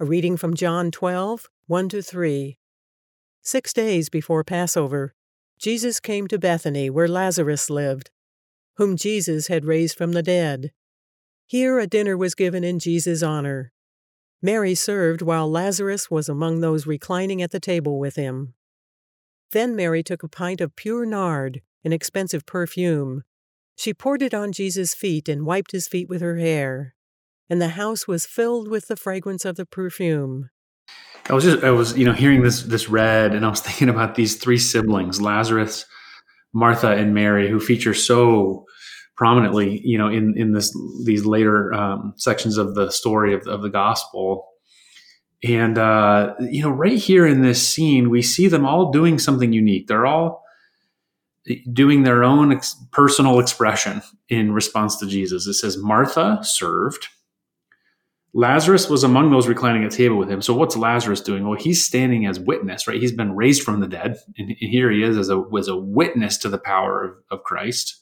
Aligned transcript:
A 0.00 0.04
reading 0.04 0.36
from 0.36 0.54
John 0.54 0.92
12, 0.92 1.48
1 1.66 1.88
to 1.88 2.02
3. 2.02 2.56
Six 3.42 3.72
days 3.72 4.08
before 4.08 4.44
Passover, 4.44 5.12
Jesus 5.58 5.98
came 5.98 6.28
to 6.28 6.38
Bethany 6.38 6.88
where 6.88 7.08
Lazarus 7.08 7.68
lived, 7.68 8.12
whom 8.76 8.96
Jesus 8.96 9.48
had 9.48 9.64
raised 9.64 9.98
from 9.98 10.12
the 10.12 10.22
dead. 10.22 10.70
Here 11.46 11.80
a 11.80 11.88
dinner 11.88 12.16
was 12.16 12.36
given 12.36 12.62
in 12.62 12.78
Jesus' 12.78 13.24
honor. 13.24 13.72
Mary 14.40 14.76
served 14.76 15.20
while 15.20 15.50
Lazarus 15.50 16.08
was 16.08 16.28
among 16.28 16.60
those 16.60 16.86
reclining 16.86 17.42
at 17.42 17.50
the 17.50 17.58
table 17.58 17.98
with 17.98 18.14
him. 18.14 18.54
Then 19.50 19.74
Mary 19.74 20.04
took 20.04 20.22
a 20.22 20.28
pint 20.28 20.60
of 20.60 20.76
pure 20.76 21.06
nard, 21.06 21.60
an 21.82 21.92
expensive 21.92 22.46
perfume. 22.46 23.24
She 23.74 23.92
poured 23.92 24.22
it 24.22 24.32
on 24.32 24.52
Jesus' 24.52 24.94
feet 24.94 25.28
and 25.28 25.44
wiped 25.44 25.72
his 25.72 25.88
feet 25.88 26.08
with 26.08 26.20
her 26.20 26.36
hair 26.36 26.94
and 27.50 27.60
the 27.60 27.68
house 27.68 28.06
was 28.06 28.26
filled 28.26 28.68
with 28.68 28.88
the 28.88 28.96
fragrance 28.96 29.44
of 29.44 29.56
the 29.56 29.66
perfume. 29.66 30.50
I 31.28 31.34
was 31.34 31.44
just 31.44 31.62
I 31.62 31.70
was 31.70 31.96
you 31.96 32.04
know 32.04 32.12
hearing 32.12 32.42
this 32.42 32.62
this 32.62 32.88
read 32.88 33.34
and 33.34 33.44
I 33.44 33.50
was 33.50 33.60
thinking 33.68 33.88
about 33.88 34.14
these 34.14 34.36
three 34.36 34.58
siblings 34.58 35.20
Lazarus, 35.20 35.86
Martha, 36.52 36.92
and 36.92 37.14
Mary 37.14 37.48
who 37.48 37.60
feature 37.60 37.94
so 37.94 38.64
prominently 39.16 39.80
you 39.84 39.98
know 39.98 40.08
in 40.08 40.34
in 40.36 40.52
this 40.52 40.74
these 41.04 41.24
later 41.24 41.72
um, 41.74 42.14
sections 42.16 42.56
of 42.56 42.74
the 42.74 42.90
story 42.90 43.34
of, 43.34 43.46
of 43.46 43.62
the 43.62 43.70
gospel. 43.70 44.46
And 45.44 45.78
uh, 45.78 46.34
you 46.40 46.62
know 46.62 46.70
right 46.70 46.98
here 46.98 47.26
in 47.26 47.42
this 47.42 47.66
scene 47.66 48.10
we 48.10 48.22
see 48.22 48.48
them 48.48 48.66
all 48.66 48.90
doing 48.90 49.18
something 49.18 49.52
unique. 49.52 49.86
They're 49.86 50.06
all 50.06 50.42
doing 51.72 52.02
their 52.02 52.24
own 52.24 52.52
ex- 52.52 52.76
personal 52.92 53.38
expression 53.40 54.02
in 54.28 54.52
response 54.52 54.96
to 54.96 55.06
jesus. 55.06 55.46
It 55.46 55.54
says 55.54 55.78
martha 55.78 56.40
served 56.42 57.08
Lazarus 58.38 58.88
was 58.88 59.02
among 59.02 59.32
those 59.32 59.48
reclining 59.48 59.82
at 59.82 59.90
table 59.90 60.16
with 60.16 60.30
him. 60.30 60.40
So 60.40 60.54
what's 60.54 60.76
Lazarus 60.76 61.20
doing? 61.20 61.44
Well, 61.44 61.58
he's 61.58 61.84
standing 61.84 62.24
as 62.24 62.38
witness, 62.38 62.86
right? 62.86 63.00
He's 63.00 63.10
been 63.10 63.34
raised 63.34 63.64
from 63.64 63.80
the 63.80 63.88
dead, 63.88 64.16
and 64.36 64.52
here 64.60 64.92
he 64.92 65.02
is 65.02 65.18
as 65.18 65.28
a 65.28 65.42
as 65.58 65.66
a 65.66 65.74
witness 65.74 66.38
to 66.38 66.48
the 66.48 66.56
power 66.56 67.02
of, 67.02 67.14
of 67.32 67.42
Christ. 67.42 68.00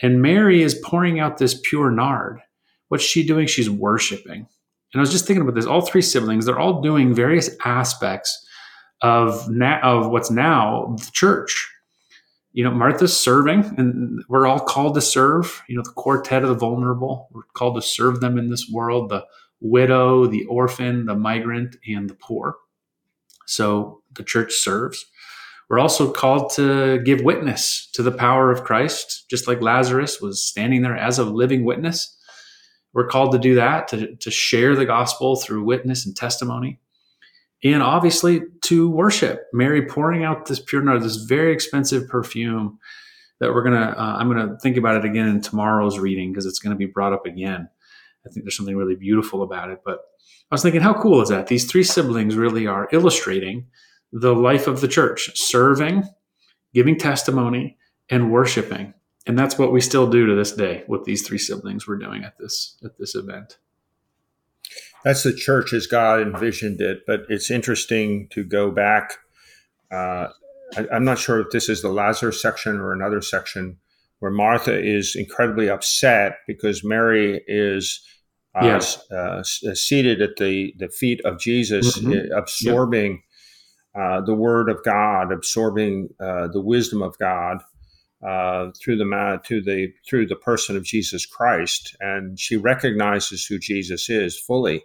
And 0.00 0.22
Mary 0.22 0.62
is 0.62 0.80
pouring 0.84 1.18
out 1.18 1.38
this 1.38 1.60
pure 1.64 1.90
nard. 1.90 2.38
What's 2.86 3.02
she 3.02 3.26
doing? 3.26 3.48
She's 3.48 3.68
worshiping. 3.68 4.46
And 4.92 4.94
I 4.94 5.00
was 5.00 5.10
just 5.10 5.26
thinking 5.26 5.42
about 5.42 5.56
this. 5.56 5.66
All 5.66 5.80
three 5.80 6.02
siblings, 6.02 6.46
they're 6.46 6.60
all 6.60 6.80
doing 6.80 7.12
various 7.12 7.50
aspects 7.64 8.46
of 9.02 9.50
na- 9.50 9.80
of 9.82 10.08
what's 10.08 10.30
now 10.30 10.94
the 10.96 11.10
church. 11.12 11.68
You 12.52 12.62
know, 12.62 12.70
Martha's 12.70 13.16
serving, 13.16 13.74
and 13.76 14.22
we're 14.28 14.46
all 14.46 14.60
called 14.60 14.94
to 14.94 15.00
serve. 15.00 15.62
You 15.68 15.74
know, 15.74 15.82
the 15.82 15.90
quartet 15.90 16.44
of 16.44 16.48
the 16.48 16.54
vulnerable. 16.54 17.28
We're 17.32 17.42
called 17.54 17.74
to 17.74 17.82
serve 17.82 18.20
them 18.20 18.38
in 18.38 18.50
this 18.50 18.70
world. 18.72 19.08
The 19.08 19.24
widow, 19.60 20.26
the 20.26 20.44
orphan, 20.46 21.06
the 21.06 21.14
migrant, 21.14 21.76
and 21.86 22.08
the 22.08 22.14
poor. 22.14 22.56
So 23.46 24.02
the 24.14 24.22
church 24.22 24.52
serves. 24.52 25.06
We're 25.68 25.78
also 25.78 26.10
called 26.10 26.52
to 26.54 26.98
give 27.00 27.20
witness 27.20 27.90
to 27.92 28.02
the 28.02 28.12
power 28.12 28.50
of 28.50 28.64
Christ, 28.64 29.26
just 29.28 29.46
like 29.46 29.60
Lazarus 29.60 30.20
was 30.20 30.44
standing 30.44 30.82
there 30.82 30.96
as 30.96 31.18
a 31.18 31.24
living 31.24 31.64
witness. 31.64 32.16
We're 32.94 33.06
called 33.06 33.32
to 33.32 33.38
do 33.38 33.54
that, 33.56 33.88
to, 33.88 34.16
to 34.16 34.30
share 34.30 34.74
the 34.74 34.86
gospel 34.86 35.36
through 35.36 35.64
witness 35.64 36.06
and 36.06 36.16
testimony. 36.16 36.80
And 37.62 37.82
obviously 37.82 38.42
to 38.62 38.88
worship. 38.88 39.42
Mary 39.52 39.84
pouring 39.84 40.24
out 40.24 40.46
this 40.46 40.60
pure 40.60 40.80
nard, 40.80 41.02
this 41.02 41.16
very 41.16 41.52
expensive 41.52 42.08
perfume 42.08 42.78
that 43.40 43.52
we're 43.52 43.62
gonna. 43.62 43.94
Uh, 43.96 44.16
I'm 44.18 44.28
gonna 44.28 44.56
think 44.60 44.76
about 44.76 44.96
it 44.96 45.04
again 45.04 45.28
in 45.28 45.40
tomorrow's 45.40 45.98
reading 45.98 46.32
because 46.32 46.46
it's 46.46 46.60
gonna 46.60 46.76
be 46.76 46.86
brought 46.86 47.12
up 47.12 47.26
again. 47.26 47.68
I 48.26 48.30
think 48.30 48.44
there's 48.44 48.56
something 48.56 48.76
really 48.76 48.96
beautiful 48.96 49.42
about 49.42 49.70
it. 49.70 49.80
But 49.84 50.00
I 50.50 50.54
was 50.54 50.62
thinking, 50.62 50.80
how 50.80 50.94
cool 50.94 51.20
is 51.22 51.28
that? 51.28 51.46
These 51.46 51.70
three 51.70 51.84
siblings 51.84 52.36
really 52.36 52.66
are 52.66 52.88
illustrating 52.92 53.66
the 54.12 54.34
life 54.34 54.66
of 54.66 54.80
the 54.80 54.88
church, 54.88 55.30
serving, 55.34 56.04
giving 56.74 56.98
testimony, 56.98 57.76
and 58.10 58.32
worshiping. 58.32 58.94
And 59.26 59.38
that's 59.38 59.58
what 59.58 59.72
we 59.72 59.80
still 59.80 60.08
do 60.08 60.26
to 60.26 60.34
this 60.34 60.52
day 60.52 60.84
with 60.88 61.04
these 61.04 61.26
three 61.26 61.38
siblings 61.38 61.86
we're 61.86 61.98
doing 61.98 62.24
at 62.24 62.38
this 62.38 62.78
at 62.82 62.98
this 62.98 63.14
event. 63.14 63.58
That's 65.04 65.22
the 65.22 65.34
church 65.34 65.72
as 65.72 65.86
God 65.86 66.20
envisioned 66.20 66.80
it, 66.80 67.02
but 67.06 67.20
it's 67.28 67.50
interesting 67.50 68.28
to 68.30 68.42
go 68.42 68.70
back. 68.70 69.18
Uh, 69.90 70.28
I, 70.76 70.86
I'm 70.92 71.04
not 71.04 71.18
sure 71.18 71.40
if 71.40 71.50
this 71.50 71.68
is 71.68 71.82
the 71.82 71.90
Lazarus 71.90 72.42
section 72.42 72.78
or 72.78 72.92
another 72.92 73.20
section 73.20 73.78
where 74.20 74.30
Martha 74.30 74.78
is 74.78 75.14
incredibly 75.14 75.68
upset 75.68 76.38
because 76.46 76.84
Mary 76.84 77.42
is 77.46 78.00
uh, 78.60 78.64
yes. 78.64 79.10
uh, 79.10 79.42
seated 79.42 80.20
at 80.20 80.36
the, 80.36 80.74
the 80.78 80.88
feet 80.88 81.20
of 81.24 81.38
Jesus, 81.38 81.98
mm-hmm. 81.98 82.32
absorbing 82.36 83.22
uh, 83.98 84.20
the 84.20 84.34
Word 84.34 84.68
of 84.68 84.82
God, 84.84 85.32
absorbing 85.32 86.08
uh, 86.20 86.48
the 86.48 86.60
wisdom 86.60 87.02
of 87.02 87.16
God 87.18 87.58
uh, 88.26 88.70
through 88.82 88.96
the 88.96 89.40
to 89.44 89.62
the 89.62 89.92
through 90.08 90.26
the 90.26 90.36
person 90.36 90.76
of 90.76 90.84
Jesus 90.84 91.24
Christ, 91.24 91.96
and 92.00 92.38
she 92.38 92.56
recognizes 92.56 93.44
who 93.44 93.58
Jesus 93.58 94.10
is 94.10 94.38
fully, 94.38 94.82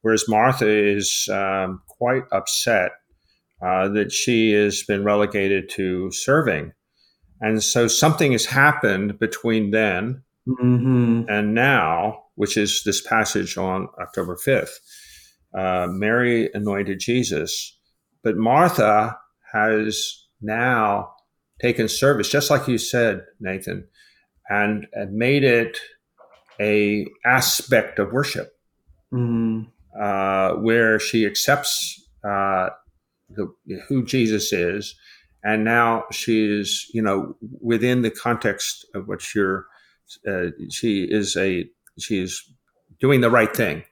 whereas 0.00 0.28
Martha 0.28 0.68
is 0.68 1.28
um, 1.30 1.82
quite 1.86 2.24
upset 2.32 2.92
uh, 3.62 3.88
that 3.88 4.10
she 4.10 4.52
has 4.52 4.82
been 4.82 5.04
relegated 5.04 5.68
to 5.70 6.10
serving. 6.12 6.72
And 7.42 7.62
so 7.62 7.88
something 7.88 8.32
has 8.32 8.46
happened 8.46 9.18
between 9.18 9.72
then 9.72 10.22
mm-hmm. 10.48 11.24
and 11.28 11.54
now, 11.54 12.22
which 12.36 12.56
is 12.56 12.84
this 12.84 13.00
passage 13.00 13.58
on 13.58 13.88
October 14.00 14.36
5th. 14.36 14.70
Uh, 15.52 15.88
Mary 15.90 16.48
anointed 16.54 17.00
Jesus, 17.00 17.76
but 18.22 18.36
Martha 18.36 19.18
has 19.52 20.24
now 20.40 21.12
taken 21.60 21.88
service, 21.88 22.28
just 22.28 22.48
like 22.48 22.66
you 22.68 22.78
said, 22.78 23.24
Nathan, 23.40 23.86
and, 24.48 24.86
and 24.92 25.12
made 25.12 25.44
it 25.44 25.78
a 26.60 27.06
aspect 27.26 27.98
of 27.98 28.12
worship, 28.12 28.56
mm-hmm. 29.12 29.62
uh, 30.00 30.54
where 30.60 31.00
she 31.00 31.26
accepts 31.26 32.08
uh, 32.24 32.68
the, 33.28 33.52
who 33.88 34.04
Jesus 34.04 34.52
is 34.52 34.94
and 35.44 35.64
now 35.64 36.04
she's 36.12 36.86
you 36.92 37.02
know 37.02 37.36
within 37.60 38.02
the 38.02 38.10
context 38.10 38.86
of 38.94 39.08
what 39.08 39.34
you're 39.34 39.66
uh, 40.28 40.46
she 40.70 41.04
is 41.04 41.36
a 41.36 41.66
she's 41.98 42.50
doing 43.00 43.20
the 43.20 43.30
right 43.30 43.54
thing 43.54 43.84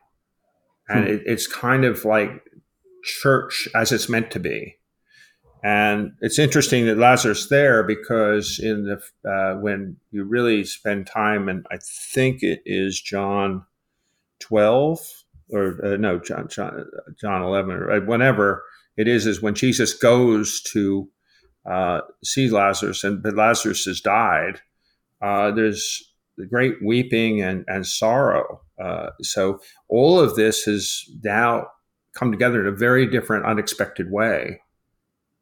and 0.88 1.04
hmm. 1.04 1.12
it, 1.12 1.22
it's 1.26 1.46
kind 1.46 1.84
of 1.84 2.04
like 2.04 2.42
church 3.02 3.68
as 3.74 3.92
it's 3.92 4.08
meant 4.08 4.30
to 4.30 4.38
be 4.38 4.76
and 5.62 6.12
it's 6.20 6.38
interesting 6.38 6.86
that 6.86 6.98
lazarus 6.98 7.48
there 7.48 7.82
because 7.82 8.58
in 8.62 8.84
the 8.84 9.30
uh, 9.30 9.58
when 9.60 9.96
you 10.10 10.24
really 10.24 10.64
spend 10.64 11.06
time 11.06 11.48
and 11.48 11.66
i 11.70 11.78
think 12.12 12.42
it 12.42 12.60
is 12.66 13.00
john 13.00 13.64
12 14.40 15.00
or 15.52 15.84
uh, 15.84 15.96
no 15.96 16.18
john, 16.18 16.48
john 16.48 16.84
john 17.18 17.42
11 17.42 17.70
or 17.74 17.90
uh, 17.90 18.00
whenever 18.00 18.62
it 18.96 19.08
is 19.08 19.26
is 19.26 19.40
when 19.40 19.54
jesus 19.54 19.94
goes 19.94 20.60
to 20.60 21.08
uh, 21.66 22.00
see 22.24 22.48
Lazarus, 22.50 23.04
and 23.04 23.22
but 23.22 23.36
Lazarus 23.36 23.84
has 23.84 24.00
died. 24.00 24.60
Uh, 25.20 25.50
there's 25.50 26.12
the 26.36 26.46
great 26.46 26.76
weeping 26.82 27.42
and, 27.42 27.64
and 27.68 27.86
sorrow. 27.86 28.60
Uh, 28.82 29.10
so 29.20 29.60
all 29.88 30.18
of 30.18 30.36
this 30.36 30.64
has 30.64 31.04
now 31.22 31.66
come 32.14 32.30
together 32.30 32.60
in 32.60 32.66
a 32.66 32.76
very 32.76 33.06
different, 33.06 33.44
unexpected 33.44 34.10
way, 34.10 34.60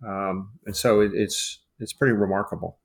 um, 0.06 0.50
and 0.66 0.76
so 0.76 1.00
it, 1.00 1.12
it's 1.14 1.60
it's 1.78 1.92
pretty 1.92 2.14
remarkable. 2.14 2.78